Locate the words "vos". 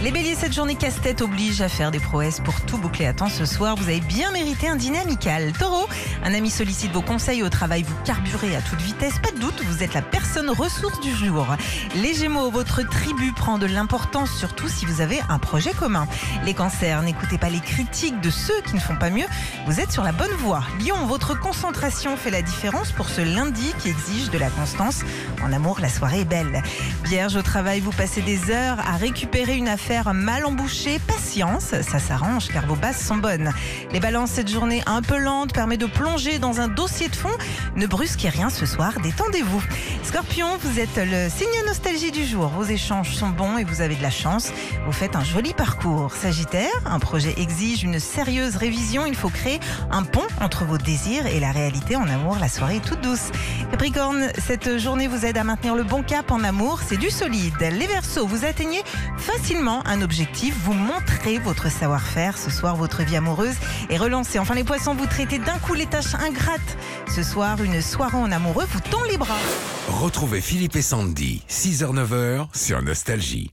6.92-7.02, 32.66-32.74, 42.48-42.64, 50.64-50.78